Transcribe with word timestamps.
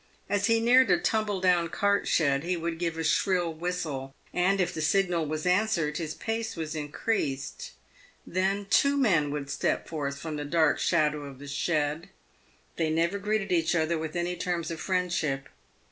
As 0.27 0.47
he 0.47 0.59
neared 0.59 0.89
a 0.89 0.97
tumble 0.97 1.39
down 1.39 1.67
cart 1.69 2.07
shed, 2.07 2.43
he 2.43 2.57
would 2.57 2.79
give 2.79 2.97
a 2.97 3.03
shrill 3.03 3.53
whistle, 3.53 4.15
and, 4.33 4.59
if 4.59 4.73
the 4.73 4.81
signal 4.81 5.27
was 5.27 5.45
answered, 5.45 5.97
his 5.99 6.15
pace 6.15 6.55
was 6.55 6.73
increased. 6.73 7.73
Then 8.25 8.65
two 8.71 8.97
men 8.97 9.29
would 9.29 9.51
step 9.51 9.87
forth 9.87 10.17
from 10.17 10.37
the 10.37 10.43
dark 10.45 10.79
shadow 10.79 11.21
of 11.25 11.37
the 11.37 11.47
shed. 11.47 12.09
They 12.77 12.89
never 12.89 13.19
greeted 13.19 13.51
each 13.51 13.75
other 13.75 13.95
with 13.99 14.15
any 14.15 14.35
terms 14.35 14.71
of 14.71 14.79
friendship. 14.81 15.47